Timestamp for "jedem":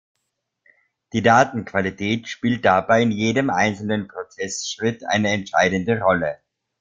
3.11-3.51